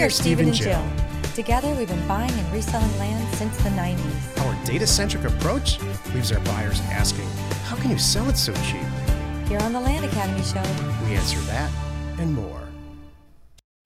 We 0.00 0.06
are 0.06 0.08
Steve 0.08 0.40
and 0.40 0.54
Jill. 0.54 0.82
Together, 1.34 1.74
we've 1.74 1.86
been 1.86 2.08
buying 2.08 2.30
and 2.30 2.52
reselling 2.54 2.98
land 2.98 3.34
since 3.34 3.54
the 3.58 3.68
90s. 3.68 4.46
Our 4.46 4.64
data 4.64 4.86
centric 4.86 5.24
approach 5.24 5.78
leaves 6.14 6.32
our 6.32 6.40
buyers 6.40 6.80
asking, 6.84 7.26
How 7.64 7.76
can 7.76 7.90
you 7.90 7.98
sell 7.98 8.26
it 8.30 8.38
so 8.38 8.54
cheap? 8.54 8.80
Here 9.46 9.58
on 9.60 9.74
the 9.74 9.80
Land 9.80 10.06
Academy 10.06 10.42
Show, 10.42 10.62
We 11.04 11.16
answer 11.16 11.38
that 11.40 11.70
and 12.18 12.32
more. 12.32 12.66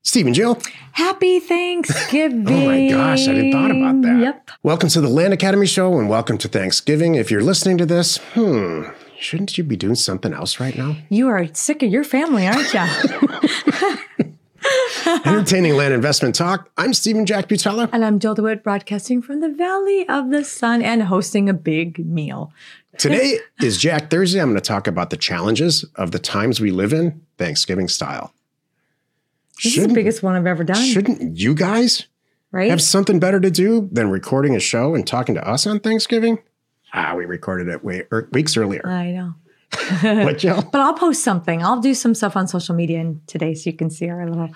Steve 0.05 0.27
and 0.27 0.37
Jill, 0.37 0.57
Happy 0.93 1.41
Thanksgiving. 1.41 2.47
oh 2.49 2.65
my 2.65 2.89
gosh, 2.89 3.27
I 3.27 3.33
didn't 3.33 3.51
thought 3.51 3.73
about 3.73 4.01
that. 4.03 4.21
Yep. 4.21 4.51
Welcome 4.63 4.91
to 4.91 5.01
the 5.01 5.09
Land 5.09 5.35
Academy 5.35 5.67
Show 5.67 5.99
and 5.99 6.09
welcome 6.09 6.39
to 6.39 6.47
Thanksgiving. 6.47 7.17
If 7.17 7.33
you're 7.33 7.43
listening 7.43 7.77
to 7.79 7.87
this, 7.87 8.19
hmm, 8.35 8.85
shouldn't 9.19 9.59
you 9.59 9.65
be 9.65 9.75
doing 9.75 9.97
something 9.97 10.33
else 10.33 10.61
right 10.61 10.79
now? 10.79 10.95
You 11.09 11.27
are 11.27 11.53
sick 11.55 11.83
of 11.83 11.91
your 11.91 12.05
family, 12.05 12.47
aren't 12.47 12.73
you? 12.73 13.97
Entertaining 15.25 15.75
land 15.77 15.93
investment 15.95 16.35
talk. 16.35 16.71
I'm 16.77 16.95
Steven 16.95 17.27
Jack 17.27 17.49
Butala. 17.49 17.89
and 17.93 18.05
I'm 18.05 18.19
Jill 18.19 18.35
DeWit, 18.35 18.63
broadcasting 18.63 19.21
from 19.23 19.41
the 19.41 19.49
Valley 19.49 20.09
of 20.09 20.31
the 20.31 20.45
Sun 20.45 20.83
and 20.83 21.03
hosting 21.05 21.49
a 21.49 21.55
big 21.55 22.05
meal. 22.05 22.53
Today 22.99 23.39
is 23.63 23.77
Jack 23.79 24.11
Thursday. 24.11 24.41
I'm 24.41 24.49
going 24.49 24.57
to 24.57 24.61
talk 24.67 24.87
about 24.87 25.11
the 25.11 25.17
challenges 25.17 25.85
of 25.97 26.13
the 26.13 26.19
times 26.19 26.61
we 26.61 26.71
live 26.71 26.93
in, 26.93 27.21
Thanksgiving 27.39 27.89
style. 27.89 28.33
This 29.63 29.77
is 29.77 29.87
the 29.87 29.95
biggest 29.95 30.23
one 30.23 30.35
I've 30.35 30.47
ever 30.47 30.65
done, 30.65 30.85
Shouldn't 30.85 31.39
you 31.39 31.55
guys 31.55 32.07
right? 32.51 32.71
have 32.71 32.83
something 32.83 33.21
better 33.21 33.39
to 33.41 33.51
do 33.51 33.89
than 33.93 34.11
recording 34.11 34.57
a 34.57 34.61
show 34.61 34.95
and 34.95 35.07
talking 35.07 35.35
to 35.37 35.47
us 35.49 35.67
on 35.67 35.79
Thanksgiving? 35.81 36.39
Ah, 36.93 37.15
we 37.15 37.25
recorded 37.25 37.69
it 37.69 37.85
way, 37.85 38.05
er, 38.13 38.29
weeks 38.33 38.57
earlier. 38.57 38.85
I 38.87 39.11
know. 39.13 39.35
what? 40.01 40.43
But 40.73 40.81
I'll 40.81 40.95
post 40.95 41.23
something. 41.23 41.63
I'll 41.63 41.81
do 41.81 41.95
some 41.95 42.15
stuff 42.15 42.37
on 42.37 42.49
social 42.49 42.75
media 42.75 43.01
and 43.01 43.27
today 43.27 43.55
so 43.55 43.71
you 43.71 43.77
can 43.77 43.91
see 43.91 44.09
our 44.09 44.29
little 44.29 44.51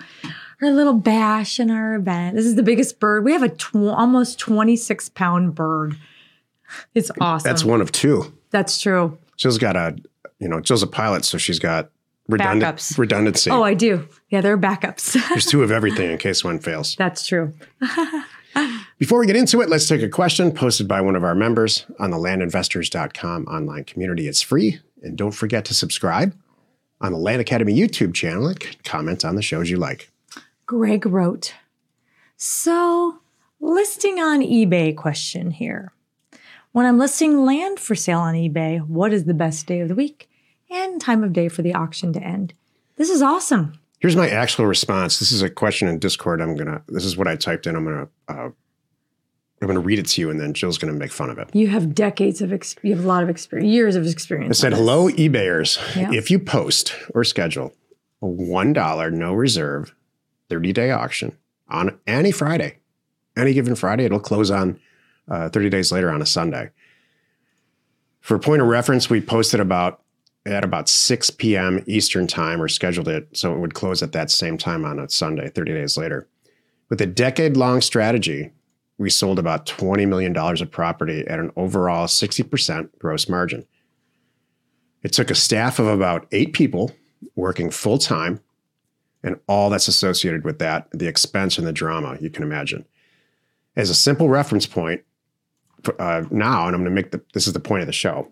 our 0.61 0.71
little 0.71 0.93
bash 0.93 1.59
and 1.59 1.71
our 1.71 1.95
event. 1.95 2.35
This 2.35 2.45
is 2.45 2.55
the 2.55 2.63
biggest 2.63 2.99
bird. 2.99 3.23
We 3.23 3.31
have 3.33 3.43
a 3.43 3.49
tw- 3.49 3.75
almost 3.75 4.39
26 4.39 5.09
pound 5.09 5.55
bird. 5.55 5.97
It's 6.93 7.11
awesome. 7.19 7.49
That's 7.49 7.63
one 7.63 7.81
of 7.81 7.91
two. 7.91 8.33
That's 8.51 8.79
true. 8.81 9.17
Jill's 9.37 9.57
got 9.57 9.75
a, 9.75 9.95
you 10.39 10.47
know, 10.47 10.59
Jill's 10.59 10.83
a 10.83 10.87
pilot, 10.87 11.23
so 11.25 11.37
she's 11.37 11.59
got 11.59 11.89
redundant, 12.27 12.77
Backups. 12.77 12.97
redundancy. 12.97 13.49
Oh, 13.49 13.63
I 13.63 13.73
do. 13.73 14.07
Yeah, 14.29 14.41
there 14.41 14.53
are 14.53 14.57
backups. 14.57 15.13
There's 15.29 15.45
two 15.45 15.63
of 15.63 15.71
everything 15.71 16.11
in 16.11 16.17
case 16.17 16.43
one 16.43 16.59
fails. 16.59 16.95
That's 16.97 17.25
true. 17.25 17.53
Before 18.99 19.19
we 19.19 19.27
get 19.27 19.35
into 19.35 19.61
it, 19.61 19.69
let's 19.69 19.87
take 19.87 20.01
a 20.01 20.09
question 20.09 20.51
posted 20.51 20.87
by 20.87 21.01
one 21.01 21.15
of 21.15 21.23
our 21.23 21.35
members 21.35 21.85
on 21.99 22.11
the 22.11 22.17
landinvestors.com 22.17 23.45
online 23.45 23.85
community. 23.85 24.27
It's 24.27 24.41
free. 24.41 24.79
And 25.01 25.17
don't 25.17 25.31
forget 25.31 25.65
to 25.65 25.73
subscribe 25.73 26.35
on 27.01 27.11
the 27.11 27.17
Land 27.17 27.41
Academy 27.41 27.73
YouTube 27.73 28.13
channel 28.13 28.47
and 28.47 28.83
comment 28.83 29.23
on 29.23 29.35
the 29.35 29.41
shows 29.41 29.69
you 29.69 29.77
like. 29.77 30.11
Greg 30.65 31.05
wrote, 31.05 31.53
So, 32.37 33.19
listing 33.59 34.19
on 34.19 34.41
eBay 34.41 34.95
question 34.95 35.51
here. 35.51 35.91
When 36.71 36.85
I'm 36.85 36.99
listing 36.99 37.45
land 37.45 37.79
for 37.79 37.95
sale 37.95 38.19
on 38.19 38.35
eBay, 38.35 38.85
what 38.85 39.11
is 39.11 39.25
the 39.25 39.33
best 39.33 39.65
day 39.65 39.79
of 39.79 39.87
the 39.87 39.95
week 39.95 40.29
and 40.69 41.01
time 41.01 41.23
of 41.23 41.33
day 41.33 41.49
for 41.49 41.63
the 41.63 41.73
auction 41.73 42.13
to 42.13 42.21
end? 42.21 42.53
This 42.97 43.09
is 43.09 43.21
awesome. 43.21 43.79
Here's 43.99 44.15
my 44.15 44.29
actual 44.29 44.65
response. 44.65 45.19
This 45.19 45.31
is 45.31 45.41
a 45.41 45.49
question 45.49 45.87
in 45.87 45.99
Discord. 45.99 46.41
I'm 46.41 46.55
gonna. 46.55 46.83
This 46.87 47.05
is 47.05 47.17
what 47.17 47.27
I 47.27 47.35
typed 47.35 47.65
in. 47.65 47.75
I'm 47.75 47.85
gonna. 47.85 48.07
Uh, 48.27 48.49
I'm 49.61 49.67
gonna 49.67 49.79
read 49.79 49.99
it 49.99 50.05
to 50.07 50.21
you, 50.21 50.29
and 50.29 50.39
then 50.39 50.53
Jill's 50.53 50.77
gonna 50.77 50.93
make 50.93 51.11
fun 51.11 51.29
of 51.29 51.37
it. 51.37 51.49
You 51.53 51.67
have 51.67 51.93
decades 51.93 52.41
of 52.41 52.53
ex- 52.53 52.75
you 52.81 52.95
have 52.95 53.03
a 53.03 53.07
lot 53.07 53.23
of 53.23 53.29
experience, 53.29 53.69
years 53.71 53.95
of 53.95 54.05
It 54.05 54.09
experience. 54.11 54.57
said, 54.57 54.73
"Hello, 54.73 55.09
eBayers. 55.09 55.77
Yeah. 55.95 56.11
If 56.13 56.31
you 56.31 56.39
post 56.39 56.95
or 57.13 57.23
schedule 57.23 57.73
a 58.21 58.27
one 58.27 58.71
dollar 58.73 59.11
no 59.11 59.33
reserve 59.33 59.93
30 60.49 60.71
day 60.73 60.91
auction 60.91 61.33
on 61.67 61.97
any 62.07 62.31
Friday, 62.31 62.77
any 63.37 63.53
given 63.53 63.75
Friday, 63.75 64.05
it'll 64.05 64.19
close 64.19 64.49
on 64.49 64.79
uh, 65.29 65.49
30 65.49 65.69
days 65.69 65.91
later 65.91 66.09
on 66.09 66.21
a 66.21 66.25
Sunday. 66.25 66.69
For 68.21 68.35
a 68.35 68.39
point 68.39 68.61
of 68.61 68.67
reference, 68.67 69.09
we 69.09 69.21
posted 69.21 69.59
about 69.59 70.01
at 70.45 70.63
about 70.63 70.89
6 70.89 71.29
p.m. 71.31 71.83
Eastern 71.85 72.25
time 72.25 72.61
or 72.61 72.67
scheduled 72.67 73.07
it 73.07 73.27
so 73.33 73.53
it 73.53 73.59
would 73.59 73.73
close 73.73 74.01
at 74.01 74.13
that 74.13 74.31
same 74.31 74.57
time 74.57 74.85
on 74.85 74.97
a 74.99 75.09
Sunday, 75.09 75.49
30 75.49 75.73
days 75.73 75.97
later. 75.97 76.27
With 76.89 76.99
a 77.01 77.05
decade 77.05 77.55
long 77.57 77.81
strategy, 77.81 78.51
we 78.99 79.09
sold 79.09 79.39
about 79.39 79.65
$20 79.65 80.07
million 80.07 80.37
of 80.37 80.69
property 80.69 81.25
at 81.25 81.39
an 81.39 81.51
overall 81.55 82.05
60% 82.05 82.89
gross 82.99 83.29
margin. 83.29 83.65
It 85.01 85.13
took 85.13 85.31
a 85.31 85.35
staff 85.35 85.79
of 85.79 85.87
about 85.87 86.27
eight 86.33 86.53
people 86.53 86.91
working 87.35 87.71
full 87.71 87.97
time 87.97 88.41
and 89.23 89.39
all 89.47 89.69
that's 89.69 89.87
associated 89.87 90.43
with 90.43 90.59
that, 90.59 90.89
the 90.91 91.07
expense 91.07 91.57
and 91.57 91.65
the 91.65 91.73
drama 91.73 92.17
you 92.19 92.29
can 92.29 92.43
imagine. 92.43 92.85
As 93.75 93.89
a 93.89 93.95
simple 93.95 94.27
reference 94.27 94.65
point, 94.65 95.01
uh, 95.97 96.25
now, 96.29 96.67
and 96.67 96.75
I'm 96.75 96.83
going 96.83 96.85
to 96.85 96.89
make 96.91 97.11
the 97.11 97.21
this 97.33 97.47
is 97.47 97.53
the 97.53 97.59
point 97.61 97.81
of 97.81 97.87
the 97.87 97.93
show. 97.93 98.27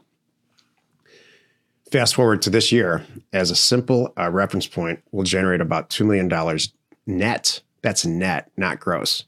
Fast 1.90 2.16
forward 2.16 2.42
to 2.42 2.50
this 2.50 2.74
year, 2.74 3.06
as 3.32 3.50
a 3.50 3.56
simple 3.56 4.12
uh, 4.20 4.30
reference 4.30 4.68
point, 4.68 5.02
we'll 5.12 5.24
generate 5.24 5.62
about 5.62 5.90
$2 5.90 6.06
million 6.06 6.60
net. 7.06 7.62
That's 7.82 8.06
net, 8.06 8.52
not 8.58 8.82
gross. 8.82 9.24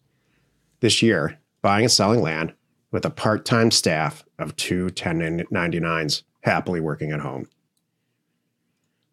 This 0.82 1.02
year, 1.02 1.40
buying 1.62 1.84
and 1.84 1.92
selling 1.92 2.22
land 2.22 2.54
with 2.92 3.06
a 3.06 3.10
part 3.10 3.46
time 3.46 3.72
staff 3.72 4.24
of 4.38 4.56
two 4.56 4.88
1099s 4.88 6.24
happily 6.42 6.80
working 6.80 7.12
at 7.12 7.20
home. 7.20 7.48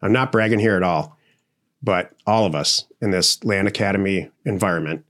I'm 0.01 0.13
not 0.13 0.31
bragging 0.31 0.59
here 0.59 0.75
at 0.75 0.83
all, 0.83 1.17
but 1.81 2.11
all 2.25 2.45
of 2.45 2.55
us 2.55 2.85
in 3.01 3.11
this 3.11 3.43
Land 3.43 3.67
Academy 3.67 4.29
environment 4.45 5.05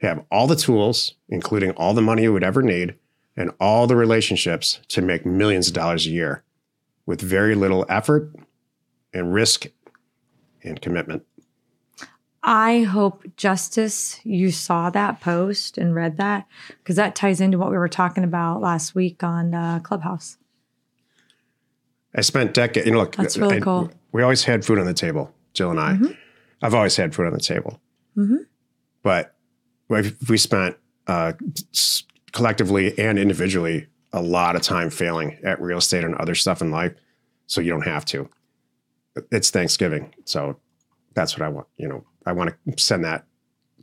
have 0.00 0.24
all 0.30 0.46
the 0.46 0.56
tools, 0.56 1.14
including 1.28 1.70
all 1.72 1.94
the 1.94 2.02
money 2.02 2.22
you 2.22 2.32
would 2.32 2.44
ever 2.44 2.62
need, 2.62 2.96
and 3.36 3.50
all 3.60 3.86
the 3.86 3.96
relationships 3.96 4.80
to 4.88 5.00
make 5.00 5.24
millions 5.24 5.68
of 5.68 5.74
dollars 5.74 6.06
a 6.06 6.10
year 6.10 6.42
with 7.06 7.20
very 7.20 7.54
little 7.54 7.86
effort 7.88 8.34
and 9.14 9.32
risk 9.32 9.66
and 10.62 10.80
commitment. 10.80 11.24
I 12.44 12.82
hope 12.82 13.24
Justice, 13.36 14.20
you 14.24 14.50
saw 14.50 14.90
that 14.90 15.20
post 15.20 15.78
and 15.78 15.94
read 15.94 16.16
that 16.16 16.46
because 16.78 16.96
that 16.96 17.14
ties 17.14 17.40
into 17.40 17.56
what 17.58 17.70
we 17.70 17.78
were 17.78 17.88
talking 17.88 18.24
about 18.24 18.60
last 18.60 18.94
week 18.94 19.22
on 19.22 19.54
uh, 19.54 19.78
Clubhouse. 19.80 20.38
I 22.14 22.20
spent 22.22 22.52
decades, 22.52 22.86
you 22.86 22.92
know, 22.92 22.98
look, 22.98 23.14
That's 23.16 23.38
really 23.38 23.58
I- 23.58 23.60
cool. 23.60 23.90
We 24.10 24.22
always 24.22 24.44
had 24.44 24.64
food 24.64 24.78
on 24.78 24.84
the 24.86 24.92
table, 24.92 25.32
Jill 25.54 25.70
and 25.70 25.80
I. 25.80 25.98
I've 26.60 26.74
always 26.74 26.96
had 26.96 27.14
food 27.14 27.26
on 27.26 27.32
the 27.32 27.40
table. 27.40 27.80
Mhm. 28.16 28.44
But 29.02 29.34
we've, 29.88 30.14
we 30.28 30.36
spent 30.36 30.76
uh, 31.06 31.32
collectively 32.32 32.98
and 32.98 33.18
individually 33.18 33.86
a 34.12 34.20
lot 34.20 34.54
of 34.54 34.60
time 34.62 34.90
failing 34.90 35.38
at 35.42 35.60
real 35.62 35.78
estate 35.78 36.04
and 36.04 36.14
other 36.16 36.34
stuff 36.34 36.60
in 36.60 36.70
life. 36.70 36.92
So 37.46 37.60
you 37.62 37.70
don't 37.70 37.86
have 37.86 38.04
to. 38.06 38.28
It's 39.30 39.50
Thanksgiving. 39.50 40.14
So 40.26 40.58
that's 41.14 41.34
what 41.38 41.42
I 41.44 41.48
want. 41.48 41.66
You 41.78 41.88
know, 41.88 42.04
I 42.26 42.32
want 42.32 42.54
to 42.66 42.82
send 42.82 43.04
that, 43.04 43.24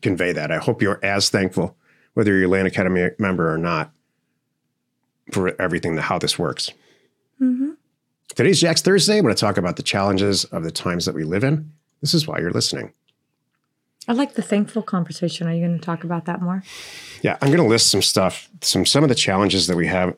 convey 0.01 0.31
that. 0.33 0.51
I 0.51 0.57
hope 0.57 0.81
you're 0.81 1.03
as 1.03 1.29
thankful, 1.29 1.75
whether 2.13 2.33
you're 2.35 2.45
a 2.45 2.49
Land 2.49 2.67
Academy 2.67 3.09
member 3.17 3.53
or 3.53 3.57
not, 3.57 3.91
for 5.31 5.59
everything, 5.61 5.95
that 5.95 6.03
how 6.03 6.19
this 6.19 6.39
works. 6.39 6.71
Mm-hmm. 7.41 7.71
Today's 8.35 8.61
Jack's 8.61 8.81
Thursday. 8.81 9.17
I'm 9.17 9.23
going 9.23 9.35
to 9.35 9.39
talk 9.39 9.57
about 9.57 9.75
the 9.75 9.83
challenges 9.83 10.45
of 10.45 10.63
the 10.63 10.71
times 10.71 11.05
that 11.05 11.15
we 11.15 11.23
live 11.23 11.43
in. 11.43 11.71
This 12.01 12.13
is 12.13 12.27
why 12.27 12.39
you're 12.39 12.51
listening. 12.51 12.93
I 14.07 14.13
like 14.13 14.33
the 14.33 14.41
thankful 14.41 14.81
conversation. 14.81 15.47
Are 15.47 15.53
you 15.53 15.65
going 15.65 15.77
to 15.77 15.85
talk 15.85 16.03
about 16.03 16.25
that 16.25 16.41
more? 16.41 16.63
Yeah, 17.21 17.37
I'm 17.41 17.49
going 17.49 17.61
to 17.61 17.69
list 17.69 17.89
some 17.89 18.01
stuff, 18.01 18.49
some 18.61 18.85
some 18.85 19.03
of 19.03 19.09
the 19.09 19.15
challenges 19.15 19.67
that 19.67 19.75
we 19.75 19.87
have 19.87 20.15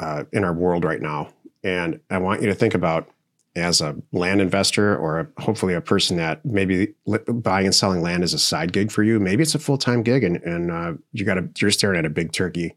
uh, 0.00 0.24
in 0.32 0.44
our 0.44 0.54
world 0.54 0.84
right 0.84 1.02
now, 1.02 1.30
and 1.62 2.00
I 2.08 2.18
want 2.18 2.40
you 2.40 2.46
to 2.46 2.54
think 2.54 2.74
about 2.74 3.10
as 3.56 3.80
a 3.80 3.94
land 4.12 4.40
investor 4.40 4.96
or 4.96 5.20
a, 5.20 5.42
hopefully 5.42 5.74
a 5.74 5.80
person 5.80 6.16
that 6.16 6.44
maybe 6.44 6.94
buying 7.28 7.66
and 7.66 7.74
selling 7.74 8.02
land 8.02 8.24
is 8.24 8.34
a 8.34 8.38
side 8.38 8.72
gig 8.72 8.90
for 8.90 9.02
you. 9.02 9.20
Maybe 9.20 9.42
it's 9.42 9.54
a 9.54 9.60
full 9.60 9.78
time 9.78 10.02
gig, 10.02 10.24
and 10.24 10.36
and 10.38 10.70
uh, 10.70 10.94
you 11.12 11.24
got 11.24 11.38
you're 11.60 11.70
staring 11.70 11.98
at 11.98 12.04
a 12.04 12.10
big 12.10 12.32
turkey 12.32 12.76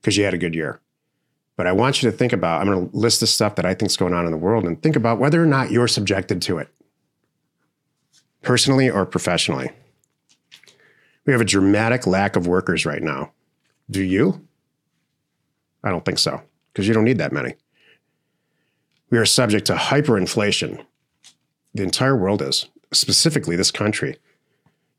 because 0.00 0.16
you 0.16 0.24
had 0.24 0.34
a 0.34 0.38
good 0.38 0.54
year. 0.54 0.80
But 1.56 1.66
I 1.66 1.72
want 1.72 2.02
you 2.02 2.10
to 2.10 2.16
think 2.16 2.32
about. 2.32 2.60
I'm 2.60 2.66
going 2.66 2.90
to 2.90 2.96
list 2.96 3.20
the 3.20 3.26
stuff 3.26 3.54
that 3.56 3.66
I 3.66 3.74
think 3.74 3.90
is 3.90 3.96
going 3.96 4.14
on 4.14 4.24
in 4.24 4.32
the 4.32 4.38
world, 4.38 4.64
and 4.64 4.82
think 4.82 4.96
about 4.96 5.18
whether 5.18 5.42
or 5.42 5.46
not 5.46 5.70
you're 5.70 5.88
subjected 5.88 6.42
to 6.42 6.58
it, 6.58 6.68
personally 8.42 8.90
or 8.90 9.06
professionally. 9.06 9.70
We 11.24 11.32
have 11.32 11.42
a 11.42 11.44
dramatic 11.44 12.06
lack 12.08 12.34
of 12.34 12.48
workers 12.48 12.84
right 12.84 13.02
now. 13.02 13.32
Do 13.88 14.02
you? 14.02 14.48
I 15.84 15.90
don't 15.90 16.04
think 16.04 16.18
so, 16.18 16.42
because 16.72 16.88
you 16.88 16.94
don't 16.94 17.04
need 17.04 17.18
that 17.18 17.32
many. 17.32 17.54
We 19.12 19.18
are 19.18 19.26
subject 19.26 19.66
to 19.66 19.74
hyperinflation. 19.74 20.82
The 21.74 21.82
entire 21.82 22.16
world 22.16 22.40
is, 22.40 22.66
specifically 22.92 23.56
this 23.56 23.70
country. 23.70 24.16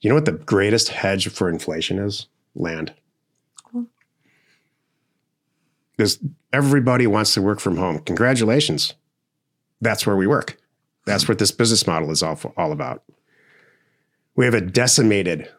You 0.02 0.10
know 0.10 0.16
what 0.16 0.26
the 0.26 0.34
greatest 0.34 0.90
hedge 0.90 1.30
for 1.30 1.50
inflation 1.50 1.98
is? 1.98 2.28
Land. 2.54 2.94
Cool. 3.64 3.88
Because 5.98 6.20
everybody 6.54 7.08
wants 7.08 7.34
to 7.34 7.42
work 7.42 7.60
from 7.60 7.78
home. 7.78 8.00
Congratulations. 8.00 8.94
That's 9.82 10.06
where 10.06 10.16
we 10.16 10.28
work. 10.28 10.60
That's 11.08 11.28
what 11.28 11.40
this 11.40 11.52
business 11.52 11.88
model 11.88 12.12
is 12.12 12.22
all, 12.22 12.40
all 12.56 12.72
about. 12.72 13.02
We 14.36 14.46
have 14.46 14.54
a 14.54 14.62
decimated 14.62 15.50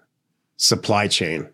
Supply 0.56 1.08
chain. 1.08 1.48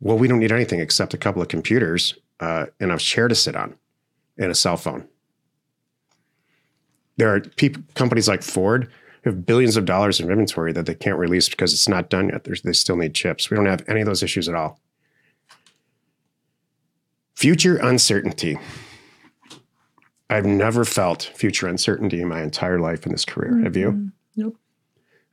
Well, 0.00 0.18
we 0.18 0.28
don't 0.28 0.40
need 0.40 0.52
anything 0.52 0.80
except 0.80 1.14
a 1.14 1.18
couple 1.18 1.40
of 1.40 1.48
computers 1.48 2.14
uh, 2.38 2.66
and 2.78 2.92
a 2.92 2.98
chair 2.98 3.26
to 3.26 3.34
sit 3.34 3.56
on 3.56 3.76
and 4.36 4.50
a 4.50 4.54
cell 4.54 4.76
phone. 4.76 5.08
There 7.20 7.34
are 7.34 7.40
people, 7.40 7.82
companies 7.92 8.28
like 8.28 8.42
Ford 8.42 8.90
who 9.22 9.30
have 9.30 9.44
billions 9.44 9.76
of 9.76 9.84
dollars 9.84 10.20
of 10.20 10.30
inventory 10.30 10.72
that 10.72 10.86
they 10.86 10.94
can't 10.94 11.18
release 11.18 11.50
because 11.50 11.74
it's 11.74 11.86
not 11.86 12.08
done 12.08 12.30
yet. 12.30 12.44
There's, 12.44 12.62
they 12.62 12.72
still 12.72 12.96
need 12.96 13.12
chips. 13.12 13.50
We 13.50 13.58
don't 13.58 13.66
have 13.66 13.86
any 13.86 14.00
of 14.00 14.06
those 14.06 14.22
issues 14.22 14.48
at 14.48 14.54
all. 14.54 14.80
Future 17.34 17.76
uncertainty. 17.76 18.58
I've 20.30 20.46
never 20.46 20.86
felt 20.86 21.30
future 21.34 21.68
uncertainty 21.68 22.22
in 22.22 22.28
my 22.28 22.40
entire 22.40 22.80
life 22.80 23.04
in 23.04 23.12
this 23.12 23.26
career. 23.26 23.58
Have 23.64 23.76
you? 23.76 23.92
Mm-hmm. 23.92 24.08
Nope. 24.36 24.56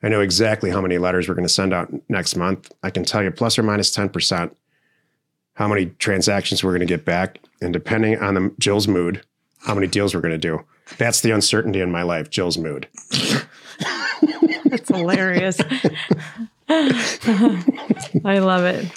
I 0.04 0.10
know 0.10 0.20
exactly 0.20 0.70
how 0.70 0.82
many 0.82 0.98
letters 0.98 1.30
we're 1.30 1.36
going 1.36 1.48
to 1.48 1.54
send 1.54 1.74
out 1.74 1.90
next 2.10 2.36
month. 2.36 2.70
I 2.84 2.90
can 2.90 3.06
tell 3.06 3.24
you 3.24 3.32
plus 3.32 3.58
or 3.58 3.64
minus 3.64 3.96
10% 3.96 4.54
how 5.54 5.70
many 5.70 5.86
transactions 5.86 6.66
we're 6.66 6.72
going 6.72 6.82
to 6.82 6.86
get 6.86 7.06
back. 7.06 7.40
And 7.62 7.72
depending 7.72 8.20
on 8.20 8.34
the 8.34 8.54
Jill's 8.60 8.90
mood, 8.90 9.24
how 9.68 9.76
many 9.76 9.86
deals 9.86 10.16
we're 10.16 10.22
going 10.22 10.32
to 10.32 10.38
do. 10.38 10.64
That's 10.98 11.20
the 11.20 11.32
uncertainty 11.32 11.82
in 11.82 11.92
my 11.92 12.02
life, 12.02 12.30
Jill's 12.30 12.58
mood. 12.58 12.88
That's 14.66 14.88
hilarious. 14.88 15.60
I 16.70 18.40
love 18.40 18.64
it. 18.64 18.90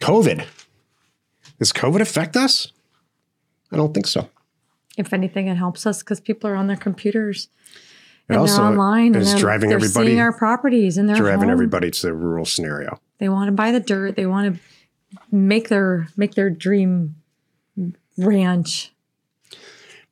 COVID. 0.00 0.44
Does 1.60 1.72
COVID 1.72 2.00
affect 2.00 2.36
us? 2.36 2.72
I 3.70 3.76
don't 3.76 3.94
think 3.94 4.08
so. 4.08 4.28
If 4.98 5.12
anything, 5.12 5.46
it 5.46 5.54
helps 5.54 5.86
us 5.86 6.02
because 6.02 6.18
people 6.18 6.50
are 6.50 6.56
on 6.56 6.66
their 6.66 6.76
computers 6.76 7.48
It 8.28 8.32
and 8.32 8.38
also 8.38 8.56
they're 8.56 8.72
online 8.72 9.14
and 9.14 9.22
is 9.22 9.30
they're, 9.30 9.40
driving 9.40 9.70
they're 9.70 9.78
everybody 9.78 10.08
seeing 10.08 10.20
our 10.20 10.32
properties 10.32 10.98
and 10.98 11.08
they're 11.08 11.16
driving 11.16 11.42
home. 11.42 11.50
everybody 11.50 11.92
to 11.92 12.06
the 12.06 12.12
rural 12.12 12.44
scenario. 12.44 13.00
They 13.18 13.28
want 13.28 13.46
to 13.48 13.52
buy 13.52 13.70
the 13.70 13.80
dirt. 13.80 14.16
They 14.16 14.26
want 14.26 14.56
to 14.56 14.60
make 15.30 15.68
their 15.68 16.08
make 16.16 16.34
their 16.34 16.50
dream 16.50 17.14
ranch. 18.18 18.91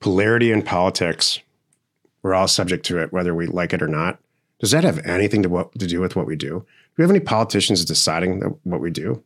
Polarity 0.01 0.51
in 0.51 0.63
politics. 0.63 1.41
We're 2.23 2.35
all 2.35 2.49
subject 2.49 2.85
to 2.87 2.99
it, 2.99 3.13
whether 3.13 3.35
we 3.35 3.47
like 3.47 3.73
it 3.73 3.83
or 3.83 3.89
not. 3.89 4.19
Does 4.59 4.73
that 4.73 4.85
have 4.85 4.99
anything 5.07 5.43
to 5.43 5.49
what 5.49 5.79
to 5.79 5.87
do 5.87 6.01
with 6.01 6.17
what 6.17 6.27
we 6.27 6.37
do? 6.37 6.49
Do 6.49 6.67
we 6.97 7.03
have 7.03 7.11
any 7.11 7.21
politicians 7.21 7.85
deciding 7.85 8.41
that, 8.41 8.55
what 8.65 8.81
we 8.81 8.91
do? 8.91 9.23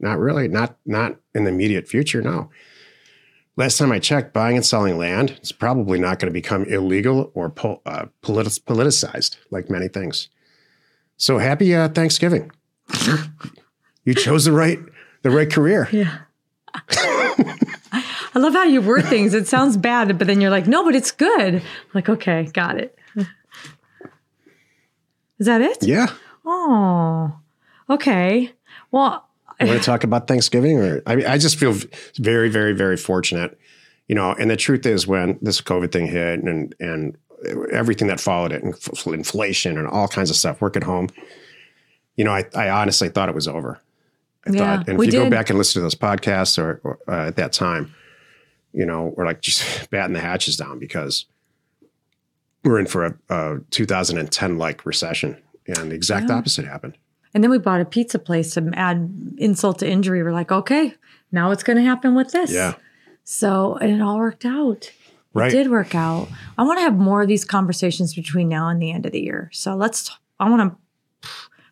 Not 0.00 0.18
really. 0.18 0.48
Not 0.48 0.76
not 0.84 1.16
in 1.34 1.44
the 1.44 1.50
immediate 1.50 1.88
future. 1.88 2.20
No. 2.20 2.50
Last 3.56 3.78
time 3.78 3.90
I 3.90 3.98
checked, 3.98 4.34
buying 4.34 4.56
and 4.56 4.66
selling 4.66 4.98
land 4.98 5.38
is 5.42 5.50
probably 5.50 5.98
not 5.98 6.18
going 6.18 6.28
to 6.28 6.32
become 6.32 6.64
illegal 6.64 7.30
or 7.32 7.48
po- 7.48 7.80
uh, 7.86 8.04
politi- 8.22 8.60
politicized 8.64 9.36
like 9.50 9.70
many 9.70 9.88
things. 9.88 10.28
So 11.16 11.38
happy 11.38 11.74
uh, 11.74 11.88
Thanksgiving! 11.88 12.50
you 14.04 14.12
chose 14.12 14.44
the 14.44 14.52
right 14.52 14.78
the 15.22 15.30
right 15.30 15.50
career. 15.50 15.88
Yeah. 15.90 16.18
I 17.92 18.38
love 18.38 18.52
how 18.52 18.64
you 18.64 18.80
word 18.82 19.04
things. 19.06 19.32
It 19.34 19.46
sounds 19.46 19.76
bad, 19.76 20.18
but 20.18 20.26
then 20.26 20.40
you're 20.40 20.50
like, 20.50 20.66
no, 20.66 20.84
but 20.84 20.94
it's 20.94 21.10
good. 21.10 21.62
like, 21.94 22.08
okay, 22.08 22.44
got 22.52 22.78
it. 22.78 22.98
Is 25.38 25.46
that 25.46 25.60
it? 25.60 25.82
Yeah. 25.82 26.06
Oh, 26.44 27.38
okay. 27.90 28.52
Well, 28.90 29.26
You 29.60 29.66
want 29.66 29.80
to 29.80 29.84
talk 29.86 30.04
about 30.04 30.28
Thanksgiving, 30.28 30.78
or 30.78 31.02
I 31.06 31.16
mean, 31.16 31.26
I 31.26 31.38
just 31.38 31.58
feel 31.58 31.74
very, 32.16 32.48
very, 32.48 32.72
very 32.72 32.96
fortunate, 32.96 33.58
you 34.08 34.14
know. 34.14 34.32
And 34.32 34.50
the 34.50 34.56
truth 34.56 34.86
is, 34.86 35.06
when 35.06 35.38
this 35.42 35.60
COVID 35.60 35.92
thing 35.92 36.06
hit, 36.06 36.42
and 36.42 36.74
and 36.80 37.16
everything 37.70 38.08
that 38.08 38.20
followed 38.20 38.52
it, 38.52 38.62
and 38.62 38.74
inflation 39.14 39.76
and 39.76 39.86
all 39.86 40.08
kinds 40.08 40.30
of 40.30 40.36
stuff, 40.36 40.60
work 40.60 40.76
at 40.76 40.84
home, 40.84 41.08
you 42.16 42.24
know, 42.24 42.32
I, 42.32 42.44
I 42.54 42.70
honestly 42.70 43.08
thought 43.08 43.28
it 43.28 43.34
was 43.34 43.48
over. 43.48 43.80
I 44.46 44.50
Yeah, 44.52 44.76
thought, 44.78 44.88
and 44.88 45.00
if 45.00 45.06
you 45.06 45.12
go 45.12 45.28
back 45.30 45.50
and 45.50 45.58
listen 45.58 45.80
to 45.80 45.82
those 45.82 45.94
podcasts, 45.94 46.58
or, 46.58 46.80
or 46.84 46.98
uh, 47.08 47.26
at 47.28 47.36
that 47.36 47.52
time, 47.52 47.94
you 48.72 48.86
know, 48.86 49.12
we're 49.16 49.26
like 49.26 49.40
just 49.40 49.90
batting 49.90 50.12
the 50.14 50.20
hatches 50.20 50.56
down 50.56 50.78
because 50.78 51.26
we're 52.64 52.78
in 52.78 52.86
for 52.86 53.06
a, 53.06 53.54
a 53.54 53.60
2010 53.70 54.58
like 54.58 54.84
recession, 54.86 55.36
and 55.66 55.90
the 55.90 55.94
exact 55.94 56.30
Yeah. 56.30 56.36
opposite 56.36 56.64
happened. 56.66 56.96
and 57.34 57.42
then 57.44 57.50
we 57.50 57.58
bought 57.58 57.80
a 57.80 57.84
pizza 57.84 58.18
place 58.18 58.54
to 58.54 58.70
add 58.74 59.10
insult 59.38 59.78
to 59.80 59.88
injury. 59.88 60.22
We're 60.22 60.32
like, 60.32 60.50
okay, 60.52 60.94
now 61.32 61.50
it's 61.50 61.62
going 61.62 61.76
to 61.76 61.82
happen 61.84 62.14
with 62.14 62.32
this. 62.32 62.50
Yeah, 62.52 62.74
So, 63.24 63.74
and 63.76 63.90
it 63.90 64.00
all 64.00 64.16
worked 64.18 64.44
out. 64.46 64.90
right. 65.34 65.52
It 65.52 65.56
did 65.64 65.70
work 65.70 65.94
out. 65.94 66.28
I 66.56 66.62
want 66.62 66.78
to 66.78 66.82
have 66.82 66.96
more 66.96 67.20
of 67.22 67.28
these 67.28 67.44
conversations 67.44 68.14
between 68.14 68.48
now 68.48 68.68
and 68.68 68.80
the 68.80 68.90
end 68.90 69.04
of 69.06 69.12
the 69.12 69.20
year. 69.20 69.50
So 69.52 69.74
let's, 69.76 70.10
I 70.40 70.48
want 70.48 70.72
to, 71.22 71.28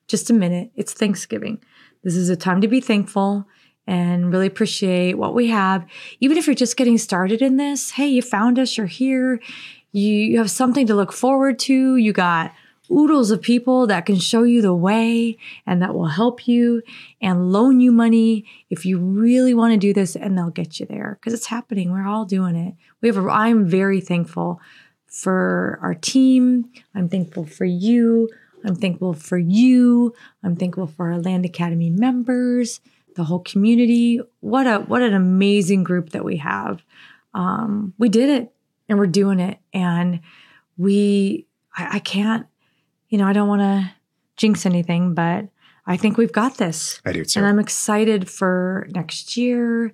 just 0.06 0.28
a 0.28 0.34
minute. 0.34 0.70
It's 0.76 0.92
Thanksgiving. 0.92 1.62
This 2.04 2.16
is 2.16 2.28
a 2.28 2.36
time 2.36 2.60
to 2.60 2.68
be 2.68 2.80
thankful 2.80 3.46
and 3.86 4.30
really 4.30 4.46
appreciate 4.46 5.18
what 5.18 5.34
we 5.34 5.48
have. 5.48 5.86
Even 6.20 6.36
if 6.36 6.46
you're 6.46 6.54
just 6.54 6.76
getting 6.76 6.98
started 6.98 7.42
in 7.42 7.56
this, 7.56 7.92
hey, 7.92 8.06
you 8.06 8.22
found 8.22 8.58
us, 8.58 8.76
you're 8.76 8.86
here, 8.86 9.40
you, 9.92 10.12
you 10.12 10.38
have 10.38 10.50
something 10.50 10.86
to 10.86 10.94
look 10.94 11.12
forward 11.12 11.58
to. 11.60 11.96
You 11.96 12.12
got 12.12 12.52
oodles 12.90 13.30
of 13.30 13.40
people 13.40 13.86
that 13.86 14.06
can 14.06 14.18
show 14.18 14.42
you 14.42 14.60
the 14.60 14.74
way 14.74 15.38
and 15.66 15.80
that 15.80 15.94
will 15.94 16.08
help 16.08 16.46
you 16.46 16.82
and 17.20 17.50
loan 17.50 17.80
you 17.80 17.90
money 17.90 18.44
if 18.68 18.84
you 18.84 18.98
really 18.98 19.54
want 19.54 19.72
to 19.72 19.78
do 19.78 19.94
this 19.94 20.14
and 20.14 20.36
they'll 20.36 20.50
get 20.50 20.78
you 20.78 20.86
there 20.86 21.18
because 21.18 21.32
it's 21.32 21.46
happening 21.46 21.90
we're 21.90 22.06
all 22.06 22.26
doing 22.26 22.54
it 22.54 22.74
we 23.00 23.08
have 23.08 23.16
a, 23.16 23.26
i'm 23.30 23.66
very 23.66 24.02
thankful 24.02 24.60
for 25.06 25.78
our 25.80 25.94
team 25.94 26.70
i'm 26.94 27.08
thankful 27.08 27.46
for 27.46 27.64
you 27.64 28.28
i'm 28.64 28.76
thankful 28.76 29.12
for 29.14 29.38
you. 29.38 30.14
I'm 30.42 30.56
thankful 30.56 30.86
for 30.86 31.12
our 31.12 31.18
land 31.18 31.44
academy 31.44 31.90
members 31.90 32.80
the 33.16 33.24
whole 33.24 33.40
community. 33.40 34.20
What 34.40 34.66
a 34.66 34.78
what 34.80 35.02
an 35.02 35.14
amazing 35.14 35.84
group 35.84 36.10
that 36.10 36.24
we 36.24 36.38
have. 36.38 36.82
Um, 37.32 37.94
we 37.98 38.08
did 38.08 38.28
it 38.28 38.52
and 38.88 38.98
we're 38.98 39.06
doing 39.06 39.40
it. 39.40 39.58
And 39.72 40.20
we 40.76 41.46
I, 41.76 41.96
I 41.96 41.98
can't 42.00 42.46
you 43.08 43.18
know 43.18 43.26
i 43.26 43.32
don't 43.32 43.48
want 43.48 43.60
to 43.62 43.92
jinx 44.36 44.66
anything 44.66 45.14
but 45.14 45.46
i 45.86 45.96
think 45.96 46.16
we've 46.16 46.32
got 46.32 46.56
this. 46.56 47.00
I 47.04 47.12
do 47.12 47.24
too. 47.24 47.38
and 47.38 47.46
i'm 47.46 47.58
excited 47.58 48.28
for 48.28 48.88
next 48.90 49.36
year. 49.36 49.92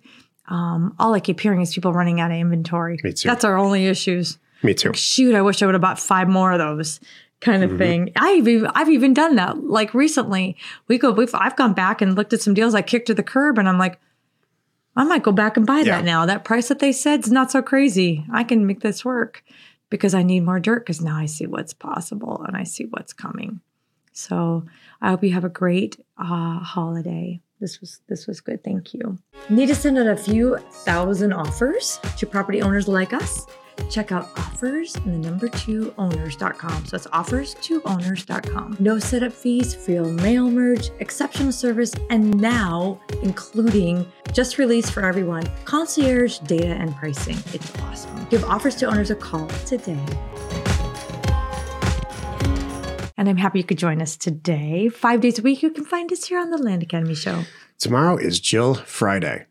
Um, 0.48 0.94
all 0.98 1.14
i 1.14 1.20
keep 1.20 1.38
hearing 1.40 1.60
is 1.60 1.74
people 1.74 1.92
running 1.92 2.20
out 2.20 2.30
of 2.30 2.36
inventory. 2.38 2.98
Me 3.04 3.12
too. 3.12 3.28
that's 3.28 3.44
our 3.44 3.56
only 3.58 3.86
issues. 3.86 4.38
Me 4.62 4.74
too. 4.74 4.92
shoot 4.94 5.34
i 5.34 5.42
wish 5.42 5.62
i 5.62 5.66
would 5.66 5.74
have 5.74 5.82
bought 5.82 5.98
five 6.00 6.28
more 6.28 6.52
of 6.52 6.58
those 6.58 7.00
kind 7.40 7.62
of 7.64 7.70
Mhm. 7.72 7.78
thing. 7.78 8.12
I've 8.16 8.46
even, 8.46 8.70
I've 8.74 8.88
even 8.90 9.14
done 9.14 9.36
that 9.36 9.64
like 9.64 9.94
recently. 9.94 10.56
We 10.88 10.98
go 10.98 11.10
we've, 11.10 11.34
i've 11.34 11.56
gone 11.56 11.72
back 11.74 12.02
and 12.02 12.14
looked 12.14 12.32
at 12.32 12.42
some 12.42 12.54
deals 12.54 12.74
i 12.74 12.82
kicked 12.82 13.06
to 13.06 13.14
the 13.14 13.22
curb 13.22 13.58
and 13.58 13.68
i'm 13.68 13.78
like 13.78 13.98
i 14.96 15.04
might 15.04 15.22
go 15.22 15.32
back 15.32 15.56
and 15.56 15.66
buy 15.66 15.78
Yeah. 15.78 15.96
that 15.96 16.04
now. 16.04 16.26
That 16.26 16.44
price 16.44 16.68
that 16.68 16.80
they 16.80 16.92
said 16.92 17.20
is 17.24 17.32
not 17.32 17.50
so 17.50 17.62
crazy. 17.62 18.26
I 18.32 18.44
can 18.44 18.66
make 18.66 18.80
this 18.80 19.04
work 19.04 19.42
because 19.88 20.14
i 20.14 20.22
need 20.22 20.40
more 20.44 20.60
dirt 20.60 20.80
because 20.84 21.00
now 21.00 21.16
i 21.16 21.26
see 21.26 21.46
what's 21.46 21.72
possible 21.72 22.44
and 22.46 22.56
i 22.56 22.64
see 22.64 22.84
what's 22.84 23.12
coming. 23.12 23.60
So 24.12 24.64
i 25.00 25.08
hope 25.10 25.24
you 25.24 25.32
have 25.32 25.44
a 25.44 25.48
great 25.48 25.96
uh, 26.18 26.58
holiday. 26.60 27.40
This 27.60 27.80
was 27.80 28.00
this 28.08 28.26
was 28.26 28.40
good. 28.40 28.62
Thank 28.64 28.94
you. 28.94 29.18
Need 29.48 29.66
to 29.68 29.74
send 29.74 29.98
out 29.98 30.06
a 30.06 30.16
few 30.16 30.56
thousand 30.84 31.32
offers 31.32 32.00
to 32.18 32.26
property 32.26 32.60
owners 32.62 32.88
like 32.88 33.12
us 33.12 33.46
check 33.88 34.12
out 34.12 34.28
offers 34.36 34.96
and 34.96 35.14
the 35.14 35.28
number 35.30 35.48
two 35.48 35.94
owners.com. 35.98 36.86
So 36.86 36.96
that's 36.96 37.06
offers 37.12 37.54
to 37.54 37.82
owners.com. 37.84 38.76
No 38.80 38.98
setup 38.98 39.32
fees, 39.32 39.74
free 39.74 39.98
mail 39.98 40.50
merge, 40.50 40.90
exceptional 40.98 41.52
service, 41.52 41.94
and 42.10 42.40
now 42.40 43.00
including 43.22 44.10
just 44.32 44.58
released 44.58 44.92
for 44.92 45.04
everyone 45.04 45.48
concierge 45.64 46.38
data 46.40 46.74
and 46.74 46.94
pricing. 46.96 47.36
It's 47.54 47.78
awesome. 47.80 48.26
Give 48.30 48.44
offers 48.44 48.74
to 48.76 48.86
owners 48.86 49.10
a 49.10 49.16
call 49.16 49.48
today. 49.66 49.98
And 53.16 53.28
I'm 53.28 53.36
happy 53.36 53.58
you 53.58 53.64
could 53.64 53.76
join 53.76 54.00
us 54.00 54.16
today. 54.16 54.88
Five 54.88 55.20
days 55.20 55.38
a 55.38 55.42
week, 55.42 55.62
you 55.62 55.70
can 55.70 55.84
find 55.84 56.10
us 56.10 56.24
here 56.24 56.40
on 56.40 56.50
the 56.50 56.56
Land 56.56 56.82
Academy 56.82 57.14
Show. 57.14 57.42
Tomorrow 57.78 58.16
is 58.16 58.40
Jill 58.40 58.74
Friday, 58.74 59.44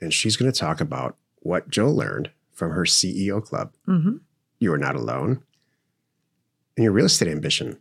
and 0.00 0.12
she's 0.12 0.38
going 0.38 0.50
to 0.50 0.58
talk 0.58 0.80
about 0.80 1.18
what 1.40 1.68
Jill 1.68 1.94
learned 1.94 2.30
from 2.60 2.72
her 2.72 2.84
CEO 2.84 3.42
club. 3.42 3.72
hmm 3.86 4.18
You 4.58 4.70
are 4.74 4.78
not 4.78 4.94
alone 4.94 5.42
in 6.76 6.84
your 6.84 6.92
real 6.92 7.06
estate 7.06 7.28
ambition. 7.28 7.78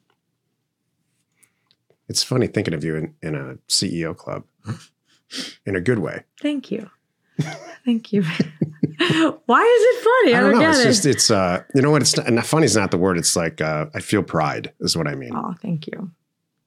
It's 2.08 2.24
funny 2.24 2.48
thinking 2.48 2.74
of 2.74 2.84
you 2.84 2.96
in, 2.96 3.14
in 3.22 3.36
a 3.36 3.56
CEO 3.68 4.16
club 4.16 4.46
in 5.66 5.76
a 5.76 5.82
good 5.82 6.00
way. 6.00 6.24
Thank 6.42 6.72
you. 6.72 6.90
Thank 7.86 8.14
you. 8.14 8.24
Why 9.46 9.64
is 9.64 9.82
it 9.92 10.04
funny? 10.04 10.34
I, 10.34 10.38
I 10.38 10.42
don't 10.42 10.52
know. 10.54 10.60
get 10.60 10.70
It's 10.72 10.80
it. 10.80 10.84
just, 10.86 11.06
it's, 11.06 11.32
uh, 11.32 11.62
you 11.76 11.82
know 11.82 11.92
what? 11.92 12.02
It's 12.02 12.16
not, 12.16 12.26
and 12.28 12.44
funny 12.46 12.66
is 12.66 12.76
not 12.78 12.92
the 12.92 12.98
word. 12.98 13.18
It's 13.18 13.36
like, 13.36 13.60
uh, 13.62 13.88
I 13.94 14.00
feel 14.00 14.24
pride, 14.24 14.72
is 14.80 14.96
what 14.96 15.08
I 15.08 15.16
mean. 15.16 15.32
Oh, 15.36 15.56
thank 15.62 15.88
you. 15.88 16.12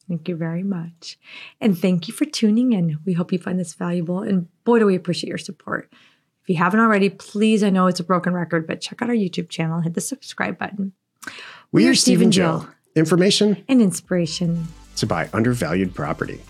Thank 0.09 0.29
you 0.29 0.37
very 0.37 0.63
much. 0.63 1.19
And 1.63 1.79
thank 1.79 2.09
you 2.09 2.15
for 2.15 2.27
tuning 2.27 2.73
in. 2.75 2.99
We 3.07 3.15
hope 3.15 3.33
you 3.33 3.39
find 3.39 3.59
this 3.59 3.73
valuable. 3.75 4.21
And 4.21 4.49
boy, 4.65 4.79
do 4.81 4.87
we 4.87 4.95
appreciate 4.97 5.29
your 5.29 5.39
support. 5.39 5.91
If 6.43 6.49
you 6.49 6.57
haven't 6.57 6.81
already, 6.81 7.09
please, 7.09 7.63
I 7.63 7.71
know 7.71 7.87
it's 7.87 8.01
a 8.01 8.05
broken 8.05 8.33
record, 8.35 8.67
but 8.67 8.81
check 8.81 9.01
out 9.01 9.09
our 9.09 9.15
YouTube 9.15 9.49
channel, 9.49 9.81
hit 9.81 9.95
the 9.95 10.01
subscribe 10.01 10.59
button. 10.59 10.93
We, 11.71 11.85
we 11.85 11.89
are 11.89 11.95
Steve 11.95 12.21
and 12.21 12.33
Jill. 12.33 12.61
Jill. 12.61 12.69
Information 12.95 13.65
And 13.69 13.81
inspiration 13.81 14.67
to 14.97 15.07
buy 15.07 15.31
undervalued 15.33 15.95
property. 15.95 16.41